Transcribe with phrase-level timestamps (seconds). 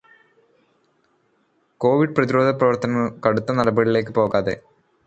[1.81, 4.57] Covid പ്രതിരോധപ്രവർത്തങ്ങളിൽ കടുത്തനടപടികളിലേക്ക് പോകാതെ